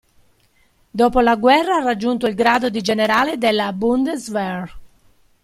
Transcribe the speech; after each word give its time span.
Dopo 0.89 1.19
la 1.19 1.35
guerra 1.35 1.75
ha 1.75 1.83
raggiunto 1.83 2.25
il 2.25 2.33
grado 2.33 2.71
di 2.71 2.81
generale 2.81 3.37
della 3.37 3.71
Bundeswehr. 3.71 4.79